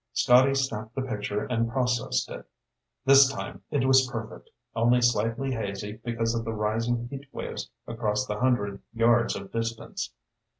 Scotty 0.13 0.55
snapped 0.55 0.95
the 0.95 1.03
picture 1.03 1.45
and 1.45 1.69
processed 1.69 2.27
it. 2.31 2.47
This 3.05 3.31
time 3.31 3.61
it 3.69 3.85
was 3.85 4.09
perfect, 4.09 4.49
only 4.75 4.99
slightly 4.99 5.51
hazy 5.51 5.99
because 6.03 6.33
of 6.33 6.43
the 6.43 6.53
rising 6.53 7.07
heat 7.09 7.27
waves 7.31 7.69
across 7.85 8.25
the 8.25 8.39
hundred 8.39 8.81
yards 8.95 9.35
of 9.35 9.51
distance. 9.51 10.11